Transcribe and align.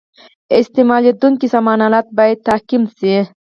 استعمالیدونکي 0.59 1.47
سامان 1.53 1.79
آلات 1.87 2.07
باید 2.17 2.39
تعقیم 2.47 2.83
شي. 2.97 3.15